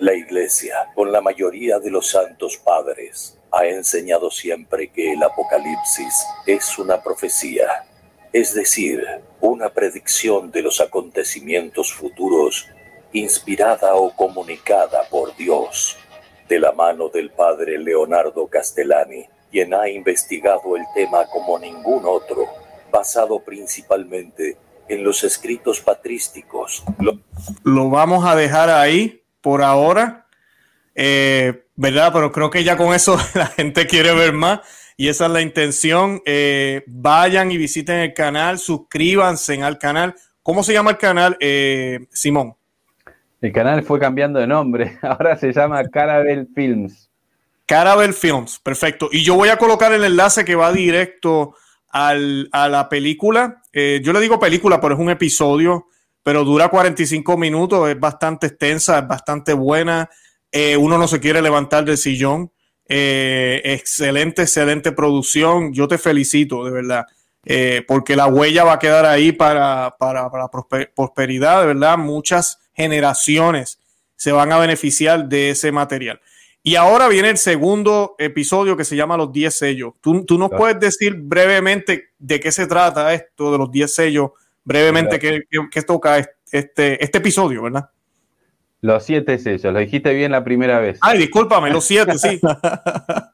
[0.00, 6.26] La Iglesia, con la mayoría de los santos padres, ha enseñado siempre que el Apocalipsis
[6.46, 7.84] es una profecía,
[8.32, 9.06] es decir,
[9.42, 12.66] una predicción de los acontecimientos futuros
[13.12, 15.98] inspirada o comunicada por Dios,
[16.48, 22.46] de la mano del padre Leonardo Castellani, quien ha investigado el tema como ningún otro,
[22.90, 24.56] basado principalmente
[24.88, 26.84] en los escritos patrísticos.
[27.64, 30.26] Lo, vamos a dejar ahí por ahora,
[30.94, 32.12] eh, ¿verdad?
[32.12, 34.60] Pero creo que ya con eso la gente quiere ver más
[34.96, 36.22] y esa es la intención.
[36.26, 40.14] Eh, vayan y visiten el canal, suscríbanse al canal.
[40.42, 42.56] ¿Cómo se llama el canal, eh, Simón?
[43.42, 47.10] El canal fue cambiando de nombre, ahora se llama Carabel Films.
[47.66, 49.08] Carabel Films, perfecto.
[49.12, 51.54] Y yo voy a colocar el enlace que va directo
[51.90, 53.62] al, a la película.
[53.74, 55.86] yo le digo película, pero es un episodio
[56.22, 60.08] pero dura 45 minutos, es bastante extensa, es bastante buena.
[60.50, 62.52] Eh, uno no se quiere levantar del sillón.
[62.88, 65.72] Eh, excelente, excelente producción.
[65.72, 67.06] Yo te felicito, de verdad.
[67.44, 70.48] eh, porque la huella va a quedar ahí para, para, para
[70.94, 71.98] prosperidad, de verdad.
[71.98, 73.78] Muchas generaciones
[74.16, 76.20] se van a beneficiar de ese material.
[76.62, 79.94] Y ahora viene el segundo episodio que se llama Los 10 sellos.
[80.00, 84.30] ¿Tú, tú nos puedes decir brevemente de qué se trata esto de los 10 sellos?
[84.62, 86.18] Brevemente, qué, qué, toca
[86.52, 87.90] este, este episodio, ¿verdad?
[88.80, 90.98] Los siete sellos, lo dijiste bien la primera vez.
[91.02, 92.40] Ay, discúlpame, los siete, sí.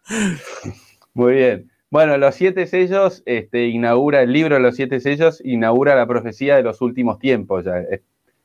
[1.14, 1.70] Muy bien.
[1.90, 6.56] Bueno, los siete sellos este, inaugura el libro de los siete sellos, inaugura la profecía
[6.56, 7.82] de los últimos tiempos, ya,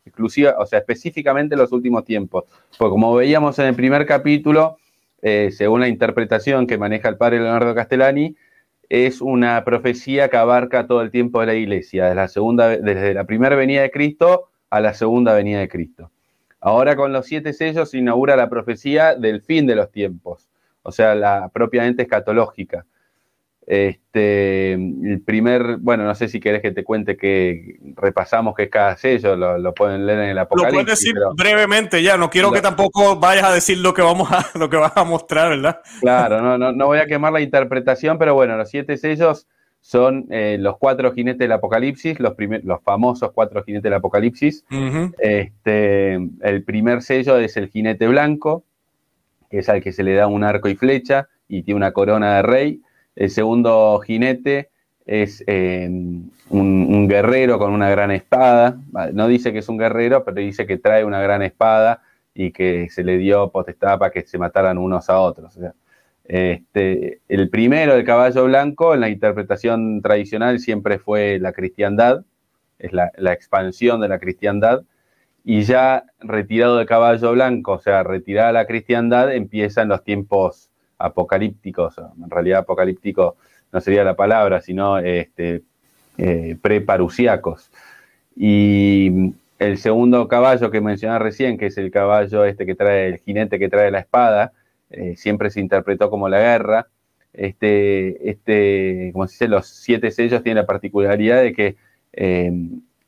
[0.06, 2.46] exclusiva, o sea, específicamente los últimos tiempos.
[2.78, 4.78] Porque como veíamos en el primer capítulo,
[5.22, 8.36] eh, según la interpretación que maneja el padre Leonardo Castellani,
[8.90, 13.24] es una profecía que abarca todo el tiempo de la iglesia, desde la, desde la
[13.24, 16.12] primera venida de Cristo a la segunda venida de Cristo.
[16.60, 20.50] Ahora con los siete sellos se inaugura la profecía del fin de los tiempos,
[20.82, 22.86] o sea, la propiamente escatológica.
[23.66, 28.70] Este, el primer, bueno, no sé si querés que te cuente que repasamos que es
[28.70, 30.78] cada sello, lo, pueden leer en el Apocalipsis.
[30.78, 34.30] Lo puedes decir brevemente ya, no quiero que tampoco vayas a decir lo que vamos
[34.32, 35.80] a, lo que vas a mostrar, ¿verdad?
[36.02, 39.48] Claro, no, no, no voy a quemar la interpretación, pero bueno, los siete sellos
[39.84, 44.64] son eh, los cuatro jinetes del Apocalipsis, los, los famosos cuatro jinetes del Apocalipsis.
[45.20, 48.64] este, el primer sello es el jinete blanco,
[49.50, 52.38] que es al que se le da un arco y flecha y tiene una corona
[52.38, 52.82] de rey.
[53.16, 54.70] El segundo jinete
[55.06, 55.90] es eh,
[56.50, 58.78] un, guerrero con una gran espada.
[59.14, 62.02] No dice que es un guerrero, pero dice que trae una gran espada
[62.34, 65.58] y que se le dio potestad para que se mataran unos a otros.
[66.26, 72.24] este, el primero, el caballo blanco, en la interpretación tradicional siempre fue la cristiandad,
[72.80, 74.84] es la, expansión de la cristiandad.
[75.46, 80.72] Y ya retirado el caballo blanco, o sea, retirada la cristiandad, empiezan los tiempos
[81.04, 83.36] apocalípticos, en realidad apocalíptico
[83.72, 85.64] no sería la palabra, sino este,
[86.18, 87.72] eh, preparusiacos.
[88.36, 93.18] Y el segundo caballo que mencioné recién, que es el caballo este que trae, el
[93.18, 94.54] jinete que trae la espada,
[94.92, 96.88] eh, siempre se interpretó como la guerra.
[97.34, 101.76] Este, este, como se dice, los siete sellos tienen la particularidad de que
[102.14, 102.52] eh,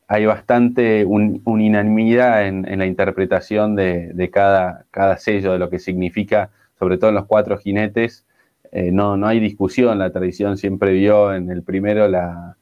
[0.08, 6.50] hay bastante unanimidad en, la interpretación de, de cada, cada, sello, de lo que significa
[6.78, 8.26] sobre todo en los cuatro jinetes,
[8.72, 9.98] eh, no, no hay discusión.
[9.98, 12.56] La tradición siempre vio en el primero la,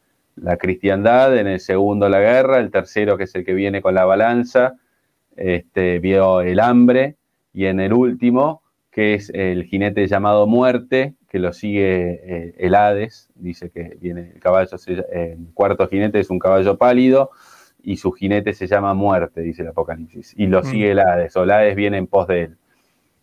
[0.58, 4.04] cristiandad, en el segundo la guerra, el tercero, que es el que viene con la
[4.04, 4.74] balanza,
[5.36, 7.16] este, vio el hambre,
[7.52, 12.74] y en el último, que es el jinete llamado muerte, que lo sigue eh, el
[12.74, 14.76] Hades, dice que viene el caballo,
[15.12, 17.30] el cuarto jinete es un caballo pálido,
[17.82, 20.64] y su jinete se llama muerte, dice el Apocalipsis, y lo mm.
[20.64, 22.56] sigue el Hades, o el Hades viene en pos de él.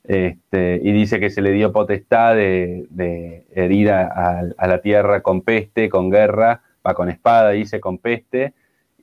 [0.04, 5.90] Este, y dice que se le dio potestad de, herir a, la tierra con peste,
[5.90, 8.54] con guerra, va con espada, dice, con peste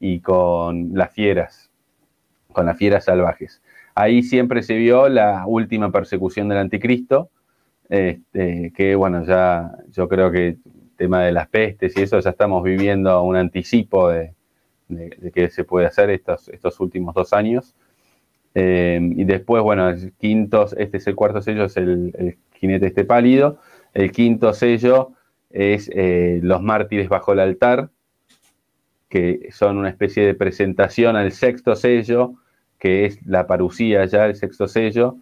[0.00, 1.70] y con las fieras,
[2.52, 3.62] con las fieras salvajes.
[3.94, 7.30] Ahí siempre se vio la última persecución del anticristo,
[7.88, 10.58] este, que bueno, ya yo creo que el
[10.96, 14.34] tema de las pestes y eso ya estamos viviendo un anticipo de,
[14.88, 17.74] de, que se puede hacer estos últimos dos años.
[18.60, 23.04] Eh, y después, bueno, el quinto, este es el cuarto sello, es el, jinete este
[23.04, 23.60] pálido.
[23.94, 25.12] El quinto sello
[25.50, 27.90] es eh, los mártires bajo el altar,
[29.08, 32.34] que son una especie de presentación al sexto sello,
[32.80, 35.18] que es la parucía ya, el sexto sello.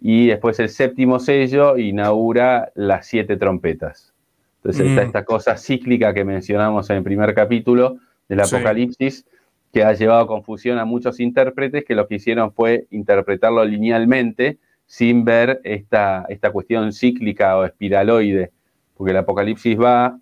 [0.00, 4.14] Y después el séptimo sello inaugura las siete trompetas.
[4.62, 5.06] Entonces está mm.
[5.06, 9.26] esta cosa cíclica que mencionamos en el primer capítulo del Apocalipsis,
[9.72, 15.24] que ha llevado confusión a muchos intérpretes que lo que hicieron fue interpretarlo linealmente sin
[15.24, 18.50] ver esta, esta cuestión cíclica o espiraloide,
[18.96, 20.18] porque el Apocalipsis va,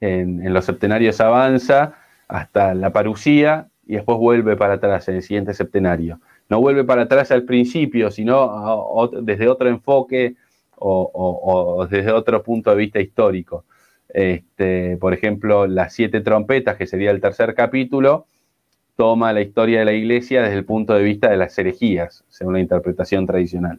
[0.00, 1.94] en, los septenarios avanza
[2.28, 6.20] hasta la parucía y después vuelve para atrás en el siguiente septenario.
[6.48, 10.36] No vuelve para atrás al principio, sino desde otro enfoque
[10.76, 13.64] o, desde otro punto de vista histórico.
[14.08, 18.26] Este, por ejemplo, las siete trompetas, que sería el tercer capítulo,
[18.98, 22.54] toma la historia de la iglesia desde el punto de vista de las herejías, según
[22.54, 23.78] la interpretación tradicional.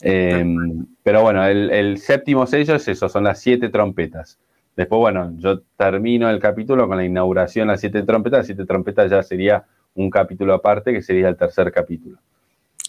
[0.00, 4.38] Em, pero bueno, el, séptimo sello es eso, son las siete trompetas.
[4.76, 8.38] Después, bueno, yo termino el capítulo con la inauguración las siete trompetas.
[8.38, 12.16] Las siete trompetas ya sería un capítulo aparte, que sería el tercer capítulo.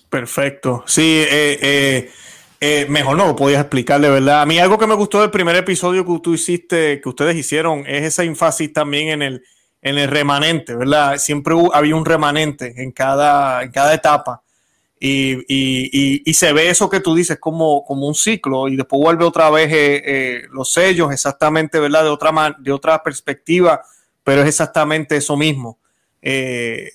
[0.09, 0.85] Perfecto.
[0.85, 2.09] Sí, eh, eh,
[2.61, 4.41] eh, mejor no podías explicarle, ¿verdad?
[4.41, 7.83] A mí algo que me gustó del primer episodio que tú hiciste, que ustedes hicieron,
[7.85, 9.43] es esa énfasis también en el,
[9.81, 11.17] en el remanente, ¿verdad?
[11.17, 14.41] Siempre había un remanente en cada, en cada etapa.
[14.99, 19.49] Y, se ve eso que tú dices como, como un ciclo y después vuelve otra
[19.49, 22.03] vez eh, eh, los sellos exactamente, ¿verdad?
[22.03, 23.81] De otra, de otra perspectiva,
[24.23, 25.77] pero es exactamente eso mismo.
[26.21, 26.89] Eh,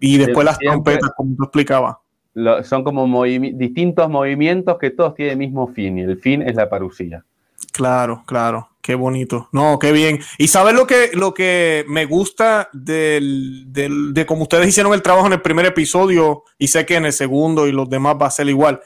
[0.00, 1.96] y después las trompetas, como tú explicabas.
[2.64, 6.68] son como distintos movimientos que todos tienen el mismo fin y el fin es la
[6.68, 7.24] parucía.
[7.72, 8.70] Claro, claro.
[8.86, 9.48] Qué bonito.
[9.50, 10.20] No, qué bien.
[10.38, 15.26] Y sabes lo que, lo que me gusta del, de cómo ustedes hicieron el trabajo
[15.26, 18.30] en el primer episodio y sé que en el segundo y los demás va a
[18.30, 18.80] ser igual.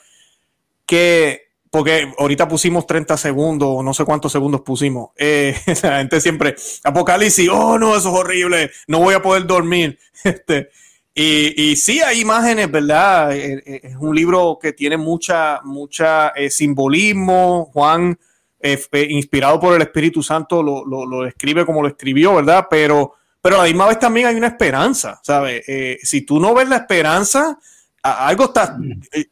[0.86, 5.10] Que, porque ahorita pusimos 30 segundos, no sé cuántos segundos pusimos.
[5.18, 9.98] Eh, la gente siempre, Apocalipsis, oh no, eso es horrible, no voy a poder dormir.
[10.24, 10.70] Este,
[11.14, 13.36] y, y sí, hay imágenes, ¿verdad?
[13.36, 17.68] Eh, eh, es un libro que tiene mucha, mucha simbolismo.
[17.74, 18.18] Juan
[18.62, 22.66] eh, inspirado por el Espíritu Santo, lo, lo, escribe como lo escribió, ¿verdad?
[22.68, 25.64] Pero, pero a la misma vez también hay una esperanza, ¿sabes?
[25.66, 27.58] Eh, si tú no ves la esperanza,
[28.02, 28.72] algo estás,
[29.12, 29.26] eh,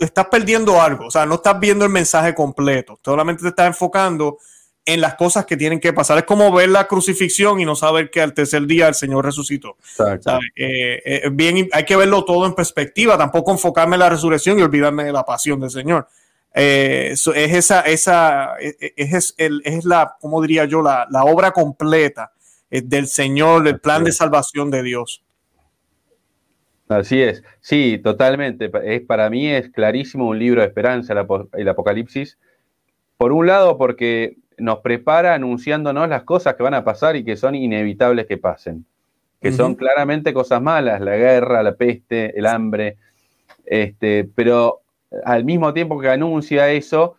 [0.00, 4.36] estás perdiendo algo, o sea, no estás viendo el mensaje completo, solamente te estás enfocando
[4.84, 6.18] en las cosas que tienen que pasar.
[6.18, 9.76] Es como ver la crucifixión y no saber que al tercer día el Señor resucitó.
[11.32, 15.12] bien, hay que verlo todo en perspectiva, tampoco enfocarme en la resurrección y olvidarme de
[15.12, 16.08] la pasión del Señor.
[16.54, 21.24] Eh, es esa, esa, e, e, es, el, es la, como diría yo, la, la
[21.24, 22.32] obra completa
[22.70, 25.22] eh, del Señor, el plan de salvación de Dios.
[26.88, 28.70] Así es, sí, totalmente.
[28.82, 31.14] Es, para mí es clarísimo un libro de esperanza,
[31.52, 32.36] el Apocalipsis.
[33.16, 37.36] Por un lado, porque nos prepara anunciándonos las cosas que van a pasar y que
[37.36, 38.84] son inevitables que pasen,
[39.40, 42.98] que son claramente cosas malas, la guerra, la peste, el hambre,
[43.64, 44.80] este, pero
[45.24, 47.16] al mismo tiempo que anuncia eso,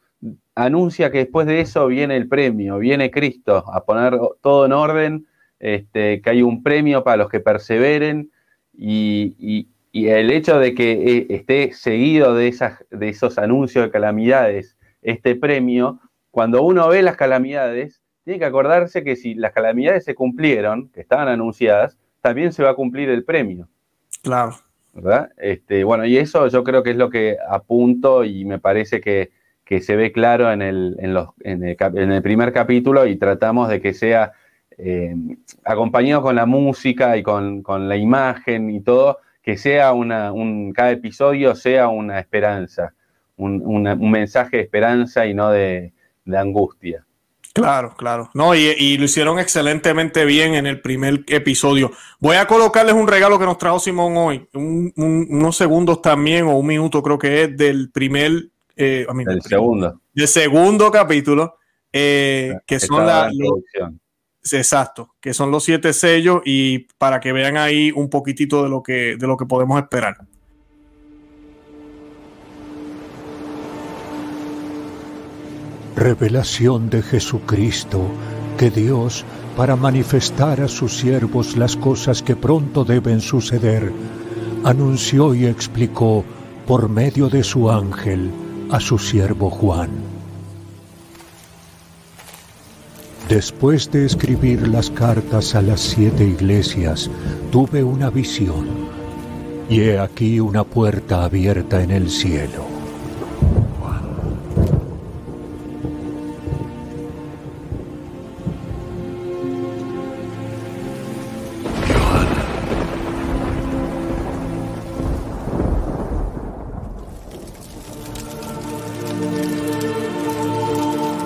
[0.55, 5.27] anuncia que después de eso viene el premio, viene Cristo a poner todo en orden,
[5.59, 8.31] este, que hay un premio para los que perseveren
[8.73, 14.77] y, el hecho de que eh, esté seguido de, esas, de esos anuncios de calamidades,
[15.01, 15.99] este premio,
[16.31, 21.01] cuando uno ve las calamidades, tiene que acordarse que si las calamidades se cumplieron, que
[21.01, 23.67] estaban anunciadas, también se va a cumplir el premio.
[24.23, 24.55] Claro.
[24.93, 25.31] ¿Verdad?
[25.37, 29.31] Este, bueno, y eso yo creo que es lo que apunto y me parece que,
[29.79, 33.93] se ve claro en el, en, los, en, el, primer capítulo y tratamos de que
[33.93, 34.33] sea
[34.77, 35.15] eh,
[35.63, 40.91] acompañado con la música y con, la imagen y todo, que sea una, un, cada
[40.91, 42.93] episodio sea una esperanza,
[43.37, 45.93] un, mensaje de esperanza y no de
[46.35, 47.05] angustia.
[47.53, 48.29] Claro, claro.
[48.33, 51.91] No, y, lo hicieron excelentemente bien en el primer episodio.
[52.19, 56.67] Voy a colocarles un regalo que nos trajo Simón hoy, unos segundos también, o un
[56.67, 58.49] minuto creo que es del primer...
[58.75, 60.01] Eh, del segundo.
[60.13, 61.57] Del segundo capítulo,
[61.91, 63.29] eh, que son la...
[64.43, 68.81] exacto, que son los siete sellos y para que vean ahí un poquitito de lo
[68.81, 70.17] que, de lo que podemos esperar.
[75.95, 78.01] Revelación de Jesucristo,
[78.57, 79.25] que Dios,
[79.57, 83.91] para manifestar a sus siervos las cosas que pronto deben suceder,
[84.63, 86.23] anunció y explicó
[86.65, 88.31] por medio de su ángel
[88.69, 89.89] a su siervo Juan.
[93.27, 97.09] Después de escribir las cartas a las siete iglesias,
[97.51, 98.67] tuve una visión,
[99.69, 102.70] y he aquí una puerta abierta en el cielo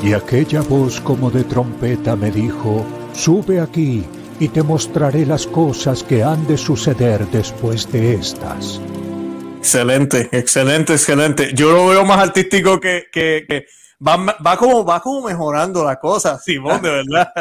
[0.01, 4.03] Y aquella voz como de trompeta me dijo, Sube aquí
[4.39, 8.81] y te mostraré las cosas que han de suceder después de estas.
[9.57, 11.51] Excelente, excelente, excelente.
[11.53, 13.65] Yo lo veo más artístico que, que,
[14.05, 17.31] va, va, como, va como mejorando la cosa, Simón, de verdad.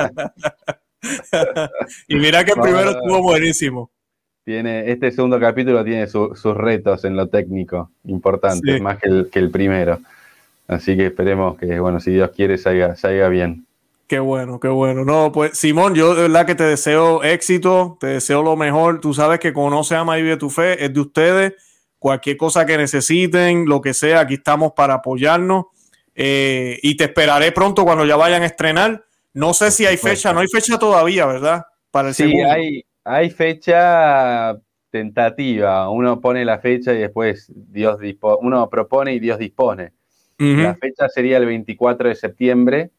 [2.09, 3.91] y mira que el primero estuvo buenísimo.
[4.45, 9.39] Tiene, este segundo capítulo tiene sus retos en lo técnico importantes, más que el, que
[9.39, 10.01] el primero.
[10.67, 13.67] Así que esperemos que, bueno, si Dios quiere, salga, salga bien.
[14.07, 15.05] Qué bueno, qué bueno.
[15.05, 19.01] No, pues Simón, yo de verdad que te deseo éxito, te deseo lo mejor.
[19.01, 21.55] Tú sabes que conoce, y vive tu fe, es de ustedes.
[21.99, 25.67] Cualquier cosa que necesiten, lo que sea, aquí estamos para apoyarnos.
[26.15, 29.05] Eh, y te esperaré pronto cuando ya vayan a estrenar.
[29.33, 31.65] No sé si hay fecha, no hay fecha todavía, ¿verdad?
[31.91, 34.55] Para el sí, hay, hay fecha
[34.91, 35.89] tentativa.
[35.89, 39.94] Uno pone la fecha y después Dios dispone, uno propone y Dios dispone.
[40.39, 42.91] La fecha sería el 24 de septiembre.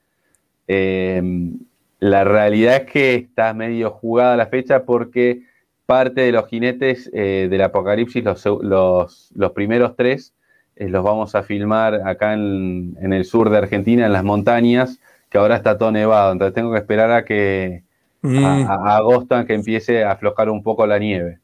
[0.68, 1.60] Em,
[2.00, 5.44] la realidad es que está medio jugada la fecha porque
[5.86, 10.34] parte de los jinetes eh, del apocalipsis, los, los, primeros tres,
[10.76, 15.38] eh, los vamos a filmar acá en, el sur de Argentina, en las montañas, que
[15.38, 16.32] ahora está todo nevado.
[16.32, 17.84] Entonces tengo que esperar a que
[18.22, 18.46] mm.
[18.46, 21.40] a, agosto a que empiece a aflojar un poco la nieve.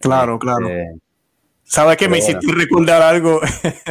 [0.00, 0.68] Claro, este, claro.
[1.68, 3.42] ¿Sabes que me hiciste recordar algo?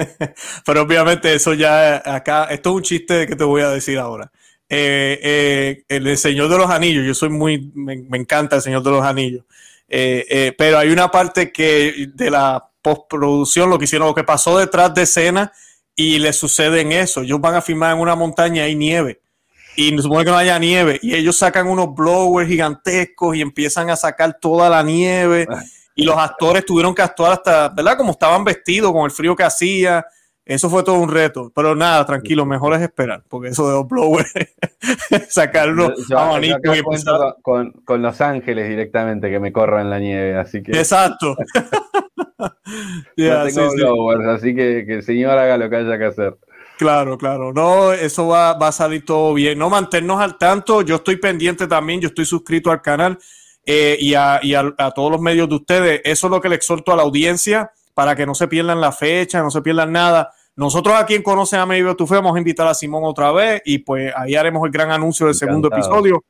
[0.66, 4.32] Pero obviamente eso ya acá, esto es un chiste que te voy a decir ahora.
[4.68, 8.90] Eh, eh, el Señor de los Anillos, yo soy muy, me, encanta el Señor de
[8.90, 9.46] los Anillos.
[9.88, 14.58] Eh, pero hay una parte que de la postproducción, lo que hicieron, lo que pasó
[14.58, 15.54] detrás de escena
[15.96, 17.22] y le sucede en eso.
[17.22, 19.22] Ellos van a filmar en una montaña y hay nieve.
[19.76, 21.00] Y se supone que no haya nieve.
[21.04, 25.48] Y ellos sacan unos blowers gigantescos y empiezan a sacar toda la nieve
[25.98, 27.98] y los actores tuvieron que actuar hasta, ¿verdad?
[27.98, 30.06] Como estaban vestidos con el frío que hacía.
[30.46, 31.52] Eso fue todo un reto.
[31.54, 34.32] Pero nada, tranquilo, mejor es esperar, porque eso de los blowers,
[35.30, 35.94] sacarlo
[37.42, 40.72] con, con, Los Ángeles directamente que me corran la nieve, así que.
[40.72, 41.36] Exacto.
[42.38, 46.38] no tengo blowers, así que, que el señor haga lo que haya que hacer.
[46.78, 47.52] Claro, claro.
[47.54, 49.58] No, eso va, va, a salir todo bien.
[49.58, 50.84] No mantenernos al tanto.
[50.84, 52.00] Yo estoy pendiente también.
[52.00, 53.18] Yo estoy suscrito al canal.
[53.70, 54.40] Eh, y, a,
[54.96, 56.02] todos los medios de ustedes.
[56.06, 58.94] Eso es lo que le exhorto a la audiencia para que no se pierdan la
[58.94, 60.32] fecha, no se pierdan nada.
[60.56, 63.62] Nosotros aquí en Conoce a Medio Tu Fe vamos a invitar a Simón otra vez
[63.66, 66.24] y pues ahí haremos el gran anuncio del segundo episodio.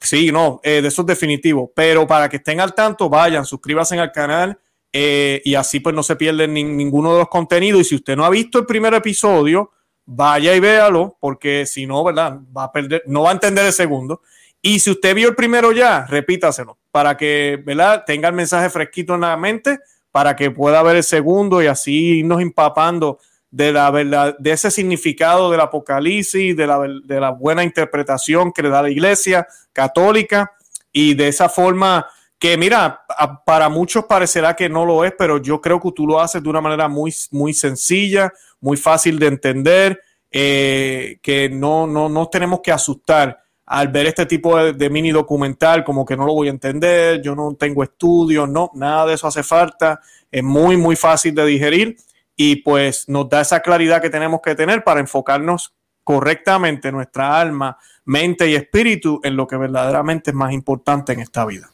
[0.00, 1.72] Sí, no, eh, de eso es definitivo.
[1.74, 4.56] Pero para que estén al tanto, vayan, suscríbanse al canal
[4.92, 7.80] eh, y así pues no se pierden ninguno de los contenidos.
[7.80, 9.72] Y si usted no ha visto el primer episodio,
[10.06, 12.38] vaya y véalo, porque si no, ¿verdad?
[12.56, 14.22] Va a perder, no va a entender el segundo.
[14.60, 17.62] Y si usted vio el primero ya, repítaselo para que
[18.06, 19.78] tenga el mensaje fresquito en la mente,
[20.10, 24.70] para que pueda ver el segundo y así irnos empapando de la verdad, de ese
[24.70, 30.52] significado del Apocalipsis, de la, de la buena interpretación que le da la Iglesia católica
[30.92, 32.06] y de esa forma
[32.38, 33.04] que, mira,
[33.44, 36.48] para muchos parecerá que no lo es, pero yo creo que tú lo haces de
[36.48, 40.00] una manera muy, muy sencilla, muy fácil de entender,
[40.30, 43.40] eh, que no, no, no tenemos que asustar
[43.70, 47.34] al ver este tipo de, mini documental, como que no lo voy a entender, yo
[47.34, 50.00] no tengo estudios, no, nada de eso hace falta,
[50.32, 51.96] es muy, muy fácil de digerir
[52.34, 57.76] y pues nos da esa claridad que tenemos que tener para enfocarnos correctamente nuestra alma,
[58.06, 61.68] mente y espíritu en lo que verdaderamente es más importante en esta vida.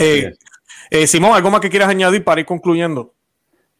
[0.00, 0.34] Eh,
[0.90, 3.14] eh, Simón, ¿algo más que quieras añadir para ir concluyendo?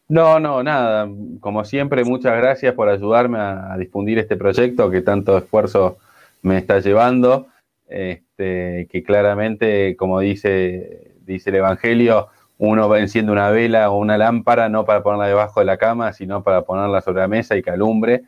[0.07, 1.09] No, no, nada.
[1.41, 5.99] Como siempre, muchas gracias por ayudarme a difundir este proyecto que tanto esfuerzo
[6.43, 7.47] me está llevando,
[7.89, 12.29] este, que claramente, como dice, dice el Evangelio,
[12.59, 16.43] uno enciende una vela o una lámpara no para ponerla debajo de la cama, sino
[16.43, 18.23] para ponerla sobre la mesa y que alumbre.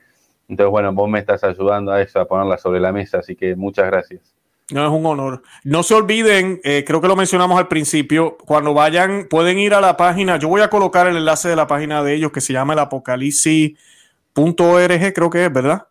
[0.48, 3.56] Entonces, bueno, vos me estás ayudando a eso, a ponerla sobre la mesa, así que
[3.56, 4.34] muchas gracias.
[4.70, 5.42] No, es un honor.
[5.64, 9.80] No se olviden, eh, creo que lo mencionamos al principio, cuando vayan, pueden ir a
[9.80, 12.52] la página, yo voy a colocar el enlace de la página de ellos que se
[12.52, 15.88] llama el apocalipsis.org, creo que es, ¿verdad?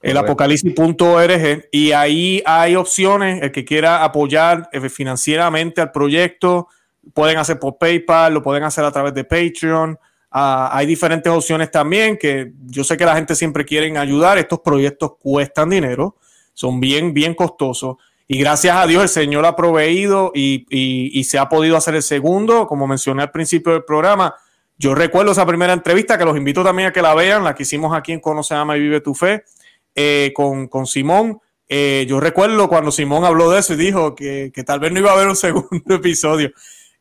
[0.00, 6.68] El apocalipsis.org y ahí hay opciones, el que quiera apoyar eh, financieramente al proyecto,
[7.14, 9.98] pueden hacer por PayPal, lo pueden hacer a través de Patreon.
[10.30, 14.38] Ah, hay diferentes opciones también que yo sé que la gente siempre quiere ayudar.
[14.38, 16.16] Estos proyectos cuestan dinero,
[16.54, 17.96] son bien, bien costosos.
[18.28, 22.02] Y gracias a Dios el Señor ha proveído y, y se ha podido hacer el
[22.02, 24.34] segundo, como mencioné al principio del programa.
[24.76, 27.62] Yo recuerdo esa primera entrevista que los invito también a que la vean, la que
[27.62, 29.44] hicimos aquí en Conoce, Ama y Vive tu Fe
[29.94, 31.40] eh, con, con, Simón.
[31.68, 35.00] Eh, yo recuerdo cuando Simón habló de eso y dijo que, que, tal vez no
[35.00, 36.52] iba a haber un segundo episodio.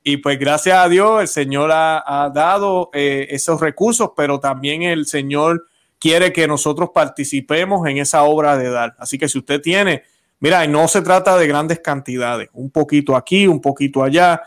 [0.04, 5.06] Y pues gracias a Dios el Señor ha, dado eh, esos recursos, pero también el
[5.06, 5.66] Señor
[6.00, 8.96] quiere que nosotros participemos en esa obra de dar.
[9.00, 10.04] Así que si usted tiene,
[10.40, 14.42] mira, no se trata de grandes cantidades, un poquito aquí, un poquito allá,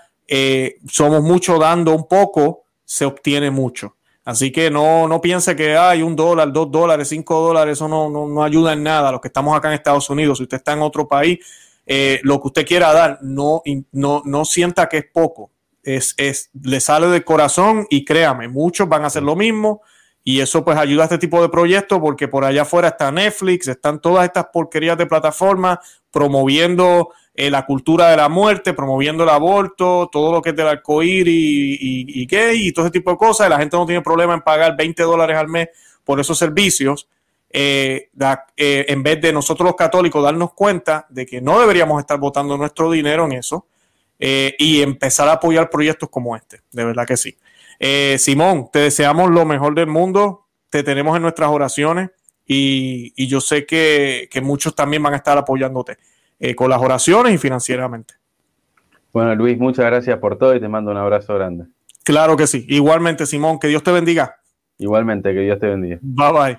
[0.88, 3.96] somos mucho dando un poco, se obtiene mucho.
[4.24, 8.10] Así que no, no piense que hay un dólar, dos dólares, cinco dólares, eso no,
[8.10, 9.10] no, ayuda en nada.
[9.12, 11.38] Los que estamos acá en Estados Unidos, si usted está en otro país,
[11.86, 13.62] eh, lo que usted quiera dar, no,
[13.92, 15.50] no, no sienta que es poco.
[15.82, 19.80] Es, es, le sale del corazón y créame, muchos van a hacer lo mismo
[20.22, 23.68] y eso pues ayuda a este tipo de proyectos porque por allá afuera está Netflix,
[23.68, 25.78] están todas estas porquerías de plataformas
[26.10, 30.66] promoviendo eh, la cultura de la muerte, promoviendo el aborto, todo lo que es del
[30.66, 33.48] arcoíris y, y, y y todo ese tipo de cosas.
[33.48, 35.68] la gente no tiene problema en pagar 20 dólares al mes
[36.04, 37.08] por esos servicios.
[37.52, 38.10] Eh,
[38.56, 42.56] eh, en vez de nosotros los católicos darnos cuenta de que no deberíamos estar botando
[42.56, 43.66] nuestro dinero en eso
[44.18, 46.60] y empezar a apoyar proyectos como este.
[46.72, 47.38] De verdad que sí.
[48.18, 50.46] Simón, te deseamos lo mejor del mundo.
[50.68, 52.10] Te tenemos en nuestras oraciones
[52.46, 55.96] y, yo sé que muchos también van a estar apoyándote.
[56.40, 58.14] Eh, con las oraciones y financieramente.
[59.12, 61.66] Bueno, Luis, muchas gracias por todo y te mando un abrazo grande.
[62.02, 62.64] Claro que sí.
[62.68, 64.36] Igualmente, Simón, que Dios te bendiga.
[64.78, 65.98] Igualmente, que Dios te bendiga.
[66.00, 66.58] Bye bye.